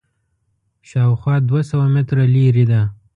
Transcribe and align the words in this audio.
شاوخوا 0.89 1.35
دوه 1.49 1.61
سوه 1.69 1.85
متره 1.95 2.25
لرې 2.35 2.65
ده. 2.71 2.81